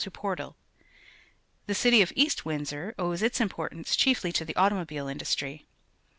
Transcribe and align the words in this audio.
to 0.01 0.09
portal. 0.09 0.55
The 1.67 1.75
city 1.75 2.01
of 2.01 2.11
East 2.15 2.43
Windsor 2.43 2.95
owes 2.97 3.21
its 3.21 3.39
importance 3.39 3.95
chiefly 3.95 4.31
to 4.31 4.43
the 4.43 4.55
automobile 4.55 5.05
indu.stry. 5.05 5.65